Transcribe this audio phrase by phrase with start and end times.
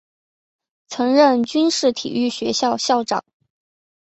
[0.87, 3.23] 曾任军事体育学校校长。